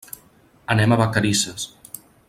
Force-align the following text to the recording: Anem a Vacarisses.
Anem 0.75 0.95
a 0.95 0.97
Vacarisses. 1.03 1.71